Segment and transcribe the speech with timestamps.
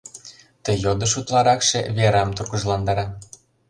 [0.63, 3.05] Ты йодыш утларакше Верам тургыжландара.